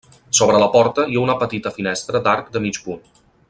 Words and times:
Sobre 0.37 0.61
la 0.63 0.69
porta 0.75 1.05
hi 1.11 1.19
ha 1.19 1.25
una 1.25 1.35
petita 1.43 1.73
finestra 1.77 2.23
d'arc 2.29 2.51
de 2.57 2.63
mig 2.67 2.81
punt. 2.89 3.07